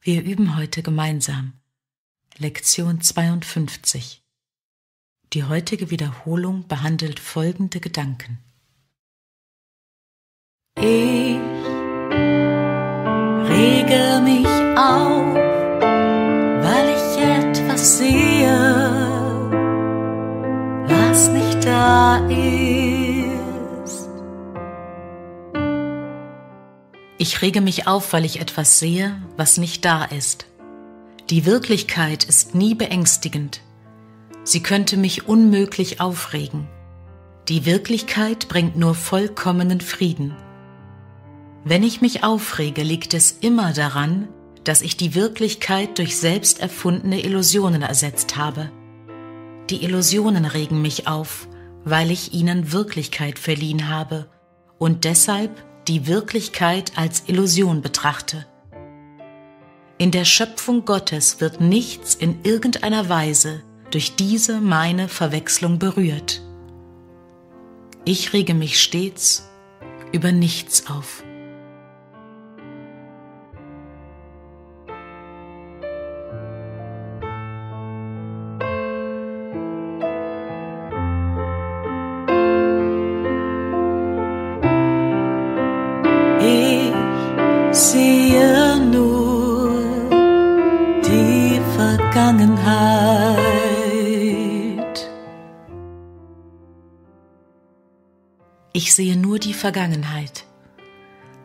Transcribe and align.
Wir 0.00 0.22
üben 0.22 0.56
heute 0.56 0.82
gemeinsam 0.84 1.54
Lektion 2.38 3.00
52. 3.00 4.22
Die 5.32 5.42
heutige 5.42 5.90
Wiederholung 5.90 6.68
behandelt 6.68 7.18
folgende 7.18 7.80
Gedanken. 7.80 8.38
Ich 10.76 10.84
rege 13.50 14.20
mich 14.22 14.46
auf, 14.78 15.34
weil 16.62 16.88
ich 16.96 17.18
etwas 17.20 17.98
sehe, 17.98 18.56
was 20.86 21.28
nicht 21.30 21.64
da 21.64 22.28
ist. 22.28 22.87
Ich 27.20 27.42
rege 27.42 27.60
mich 27.60 27.88
auf, 27.88 28.12
weil 28.12 28.24
ich 28.24 28.40
etwas 28.40 28.78
sehe, 28.78 29.20
was 29.36 29.58
nicht 29.58 29.84
da 29.84 30.04
ist. 30.04 30.46
Die 31.30 31.44
Wirklichkeit 31.44 32.22
ist 32.22 32.54
nie 32.54 32.76
beängstigend. 32.76 33.60
Sie 34.44 34.62
könnte 34.62 34.96
mich 34.96 35.26
unmöglich 35.28 36.00
aufregen. 36.00 36.68
Die 37.48 37.66
Wirklichkeit 37.66 38.48
bringt 38.48 38.76
nur 38.76 38.94
vollkommenen 38.94 39.80
Frieden. 39.80 40.36
Wenn 41.64 41.82
ich 41.82 42.00
mich 42.00 42.22
aufrege, 42.22 42.82
liegt 42.82 43.14
es 43.14 43.32
immer 43.32 43.72
daran, 43.72 44.28
dass 44.62 44.80
ich 44.80 44.96
die 44.96 45.16
Wirklichkeit 45.16 45.98
durch 45.98 46.18
selbst 46.18 46.60
erfundene 46.60 47.20
Illusionen 47.24 47.82
ersetzt 47.82 48.36
habe. 48.36 48.70
Die 49.70 49.82
Illusionen 49.82 50.44
regen 50.44 50.80
mich 50.80 51.08
auf, 51.08 51.48
weil 51.84 52.12
ich 52.12 52.32
ihnen 52.32 52.72
Wirklichkeit 52.72 53.38
verliehen 53.38 53.88
habe 53.88 54.28
und 54.78 55.04
deshalb 55.04 55.64
die 55.88 56.06
Wirklichkeit 56.06 56.92
als 56.96 57.24
Illusion 57.26 57.82
betrachte. 57.82 58.46
In 59.96 60.10
der 60.10 60.24
Schöpfung 60.24 60.84
Gottes 60.84 61.40
wird 61.40 61.60
nichts 61.60 62.14
in 62.14 62.44
irgendeiner 62.44 63.08
Weise 63.08 63.62
durch 63.90 64.14
diese 64.14 64.60
meine 64.60 65.08
Verwechslung 65.08 65.78
berührt. 65.78 66.42
Ich 68.04 68.32
rege 68.32 68.54
mich 68.54 68.80
stets 68.80 69.48
über 70.12 70.30
nichts 70.30 70.88
auf. 70.88 71.24
Sehe 87.78 88.80
nur 88.80 89.70
die 91.06 91.60
Vergangenheit. 91.76 92.58
Ich 98.72 98.94
sehe 98.94 99.16
nur 99.16 99.38
die 99.38 99.54
Vergangenheit. 99.54 100.44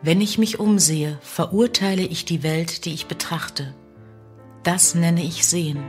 Wenn 0.00 0.22
ich 0.22 0.38
mich 0.38 0.58
umsehe, 0.58 1.18
verurteile 1.20 2.02
ich 2.02 2.24
die 2.24 2.42
Welt, 2.42 2.86
die 2.86 2.94
ich 2.94 3.06
betrachte. 3.06 3.74
Das 4.62 4.94
nenne 4.94 5.22
ich 5.22 5.46
Sehen. 5.46 5.84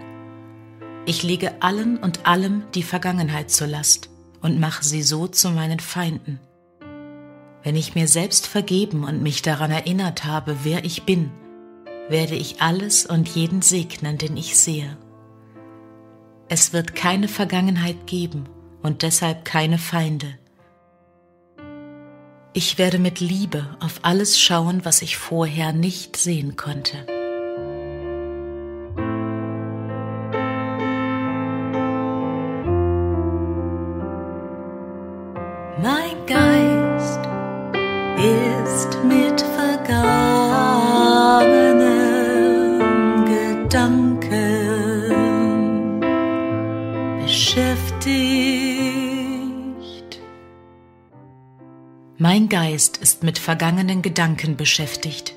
Ich 1.05 1.23
lege 1.23 1.61
allen 1.61 1.97
und 1.97 2.25
allem 2.27 2.63
die 2.75 2.83
Vergangenheit 2.83 3.49
zur 3.49 3.67
Last 3.67 4.09
und 4.41 4.59
mache 4.59 4.83
sie 4.83 5.03
so 5.03 5.27
zu 5.27 5.51
meinen 5.51 5.79
Feinden. 5.79 6.41
Wenn 7.63 7.75
ich 7.77 7.95
mir 7.95 8.07
selbst 8.07 8.45
vergeben 8.47 9.05
und 9.05 9.23
mich 9.23 9.41
daran 9.41 9.71
erinnert 9.71 10.25
habe, 10.25 10.57
wer 10.63 10.83
ich 10.83 11.03
bin, 11.03 11.31
werde 12.09 12.35
ich 12.35 12.61
alles 12.61 13.05
und 13.05 13.29
jeden 13.29 13.61
segnen, 13.61 14.17
den 14.17 14.35
ich 14.35 14.57
sehe. 14.57 14.97
Es 16.49 16.73
wird 16.73 16.93
keine 16.93 17.29
Vergangenheit 17.29 18.05
geben 18.05 18.49
und 18.81 19.01
deshalb 19.01 19.45
keine 19.45 19.77
Feinde. 19.77 20.37
Ich 22.51 22.77
werde 22.77 22.99
mit 22.99 23.19
Liebe 23.19 23.65
auf 23.79 24.01
alles 24.03 24.39
schauen, 24.39 24.83
was 24.83 25.01
ich 25.01 25.17
vorher 25.17 25.73
nicht 25.73 26.17
sehen 26.17 26.55
konnte. 26.55 27.07
Gedanken 44.03 45.99
beschäftigt. 47.21 47.93
Mein 52.17 52.49
Geist 52.49 52.97
ist 52.97 53.23
mit 53.23 53.39
vergangenen 53.39 54.01
Gedanken 54.01 54.57
beschäftigt. 54.57 55.33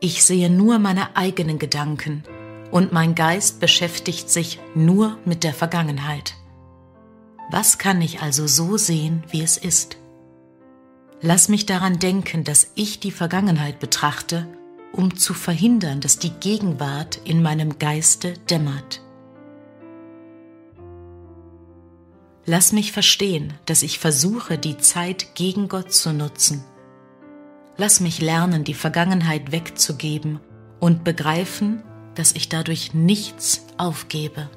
Ich 0.00 0.24
sehe 0.24 0.48
nur 0.50 0.78
meine 0.78 1.16
eigenen 1.16 1.58
Gedanken 1.58 2.24
und 2.70 2.92
mein 2.92 3.14
Geist 3.14 3.60
beschäftigt 3.60 4.30
sich 4.30 4.58
nur 4.74 5.18
mit 5.24 5.44
der 5.44 5.54
Vergangenheit. 5.54 6.34
Was 7.50 7.78
kann 7.78 8.00
ich 8.00 8.20
also 8.20 8.46
so 8.46 8.76
sehen, 8.78 9.22
wie 9.30 9.42
es 9.42 9.56
ist? 9.56 9.98
Lass 11.20 11.48
mich 11.48 11.66
daran 11.66 11.98
denken, 11.98 12.44
dass 12.44 12.70
ich 12.74 13.00
die 13.00 13.12
Vergangenheit 13.12 13.78
betrachte, 13.78 14.46
um 14.94 15.16
zu 15.16 15.34
verhindern, 15.34 16.00
dass 16.00 16.18
die 16.18 16.30
Gegenwart 16.30 17.20
in 17.24 17.42
meinem 17.42 17.78
Geiste 17.78 18.34
dämmert. 18.50 19.02
Lass 22.46 22.72
mich 22.72 22.92
verstehen, 22.92 23.54
dass 23.66 23.82
ich 23.82 23.98
versuche, 23.98 24.58
die 24.58 24.76
Zeit 24.76 25.34
gegen 25.34 25.68
Gott 25.68 25.92
zu 25.92 26.12
nutzen. 26.12 26.62
Lass 27.76 28.00
mich 28.00 28.20
lernen, 28.20 28.64
die 28.64 28.74
Vergangenheit 28.74 29.50
wegzugeben 29.50 30.40
und 30.78 31.04
begreifen, 31.04 31.82
dass 32.14 32.32
ich 32.32 32.48
dadurch 32.48 32.94
nichts 32.94 33.66
aufgebe. 33.78 34.48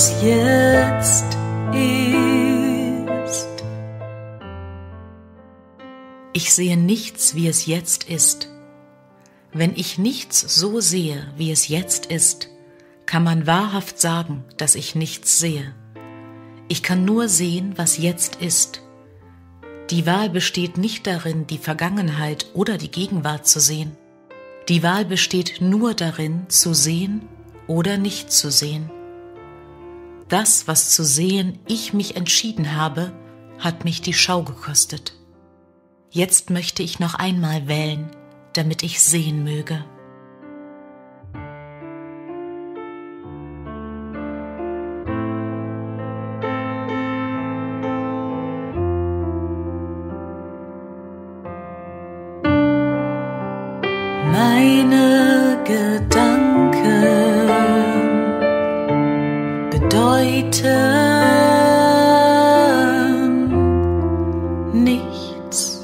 Es 0.00 0.22
jetzt 0.22 1.36
ist. 1.74 3.48
Ich 6.32 6.54
sehe 6.54 6.78
nichts, 6.78 7.34
wie 7.34 7.46
es 7.46 7.66
jetzt 7.66 8.04
ist. 8.04 8.48
Wenn 9.52 9.76
ich 9.76 9.98
nichts 9.98 10.40
so 10.40 10.80
sehe, 10.80 11.30
wie 11.36 11.50
es 11.50 11.68
jetzt 11.68 12.06
ist, 12.06 12.48
kann 13.04 13.22
man 13.24 13.46
wahrhaft 13.46 14.00
sagen, 14.00 14.44
dass 14.56 14.74
ich 14.74 14.94
nichts 14.94 15.38
sehe. 15.38 15.74
Ich 16.68 16.82
kann 16.82 17.04
nur 17.04 17.28
sehen, 17.28 17.74
was 17.76 17.98
jetzt 17.98 18.36
ist. 18.36 18.80
Die 19.90 20.06
Wahl 20.06 20.30
besteht 20.30 20.78
nicht 20.78 21.06
darin, 21.06 21.46
die 21.46 21.58
Vergangenheit 21.58 22.46
oder 22.54 22.78
die 22.78 22.90
Gegenwart 22.90 23.46
zu 23.46 23.60
sehen. 23.60 23.98
Die 24.70 24.82
Wahl 24.82 25.04
besteht 25.04 25.60
nur 25.60 25.92
darin, 25.92 26.46
zu 26.48 26.72
sehen 26.72 27.28
oder 27.66 27.98
nicht 27.98 28.32
zu 28.32 28.50
sehen. 28.50 28.90
Das, 30.30 30.68
was 30.68 30.90
zu 30.90 31.04
sehen 31.04 31.58
ich 31.66 31.92
mich 31.92 32.14
entschieden 32.16 32.76
habe, 32.76 33.12
hat 33.58 33.84
mich 33.84 34.00
die 34.00 34.14
Schau 34.14 34.44
gekostet. 34.44 35.12
Jetzt 36.08 36.50
möchte 36.50 36.84
ich 36.84 37.00
noch 37.00 37.14
einmal 37.14 37.66
wählen, 37.66 38.08
damit 38.52 38.84
ich 38.84 39.02
sehen 39.02 39.42
möge. 39.42 39.84
Meine 54.32 55.58
Gedanken 55.64 57.49
bedeuten 60.20 60.60
nichts. 64.74 65.80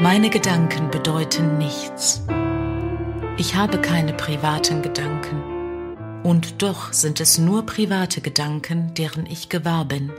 Meine 0.00 0.30
Gedanken 0.30 0.90
bedeuten 0.92 1.58
nichts. 1.58 2.22
Ich 3.38 3.56
habe 3.56 3.80
keine 3.80 4.12
privaten 4.12 4.82
Gedanken. 4.82 5.42
Und 6.22 6.62
doch 6.62 6.92
sind 6.92 7.20
es 7.20 7.38
nur 7.38 7.66
private 7.66 8.20
Gedanken, 8.20 8.94
deren 8.94 9.26
ich 9.26 9.48
gewahr 9.48 9.84
bin. 9.84 10.12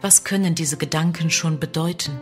Was 0.00 0.22
können 0.22 0.54
diese 0.54 0.76
Gedanken 0.76 1.30
schon 1.30 1.58
bedeuten? 1.58 2.20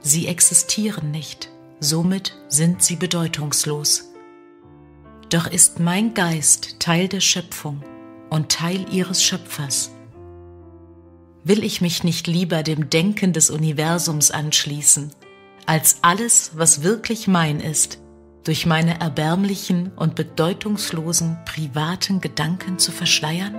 Sie 0.00 0.28
existieren 0.28 1.10
nicht, 1.10 1.50
somit 1.78 2.34
sind 2.48 2.82
sie 2.82 2.96
bedeutungslos. 2.96 4.07
Doch 5.30 5.46
ist 5.46 5.78
mein 5.78 6.14
Geist 6.14 6.80
Teil 6.80 7.06
der 7.06 7.20
Schöpfung 7.20 7.82
und 8.30 8.50
Teil 8.50 8.86
ihres 8.90 9.22
Schöpfers. 9.22 9.90
Will 11.44 11.62
ich 11.64 11.82
mich 11.82 12.02
nicht 12.02 12.26
lieber 12.26 12.62
dem 12.62 12.88
Denken 12.88 13.34
des 13.34 13.50
Universums 13.50 14.30
anschließen, 14.30 15.12
als 15.66 15.98
alles, 16.00 16.52
was 16.54 16.82
wirklich 16.82 17.28
mein 17.28 17.60
ist, 17.60 17.98
durch 18.44 18.64
meine 18.64 19.00
erbärmlichen 19.00 19.92
und 19.96 20.14
bedeutungslosen 20.14 21.36
privaten 21.44 22.22
Gedanken 22.22 22.78
zu 22.78 22.90
verschleiern? 22.90 23.54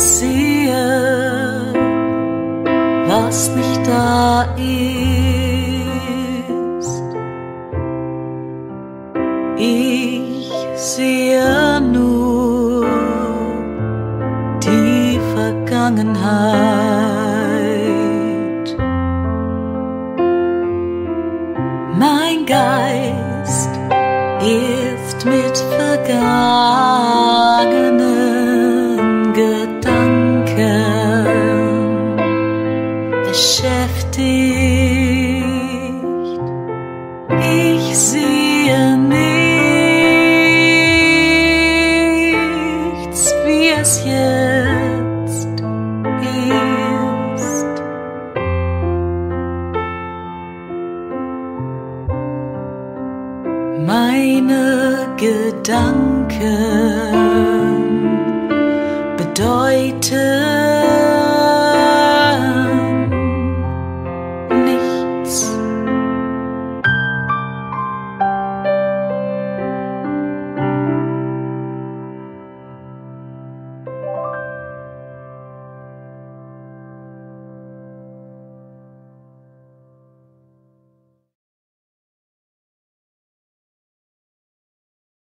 Sehe, 0.00 1.72
was 3.06 3.50
nicht 3.54 3.86
da 3.86 4.42
ist. 4.56 5.02
Ich 9.58 10.50
sehe 10.76 11.80
nur 11.80 12.86
die 14.62 15.20
Vergangenheit. 15.34 17.29
Beschäftigt. 35.70 36.40
Ich 37.40 37.96
sehe 37.96 38.96
nichts, 38.96 39.20
wie 43.46 43.68
es 43.80 44.04
jetzt 44.04 45.62
ist. 47.36 47.82
Meine 53.86 54.62
Gedanken 55.16 55.99